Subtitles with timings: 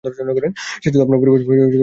[0.03, 0.09] সে
[0.83, 1.79] শুধু আপনার পরিবার ছোট রাখতে চেয়েছে।